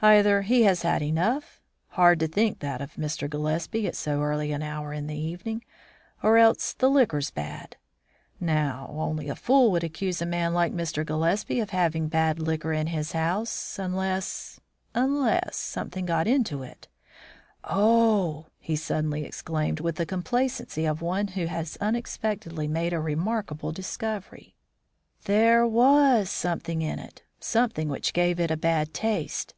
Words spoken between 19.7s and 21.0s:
with the complacency